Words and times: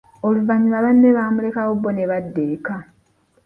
Oluvanyuma 0.27 0.83
banne 0.85 1.09
bamulekawo 1.17 1.71
bo 1.81 1.89
ne 1.93 2.03
badda 2.09 2.41
eka. 2.55 2.77